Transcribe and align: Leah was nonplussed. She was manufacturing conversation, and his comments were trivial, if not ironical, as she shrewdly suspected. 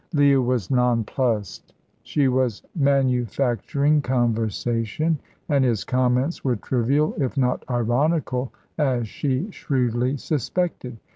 Leah 0.15 0.41
was 0.41 0.71
nonplussed. 0.71 1.75
She 2.01 2.27
was 2.27 2.63
manufacturing 2.75 4.01
conversation, 4.01 5.19
and 5.47 5.63
his 5.63 5.83
comments 5.83 6.43
were 6.43 6.55
trivial, 6.55 7.13
if 7.19 7.37
not 7.37 7.63
ironical, 7.69 8.51
as 8.79 9.07
she 9.07 9.51
shrewdly 9.51 10.17
suspected. 10.17 10.97